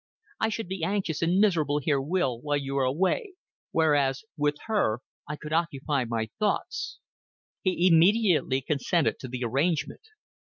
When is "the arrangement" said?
9.27-10.01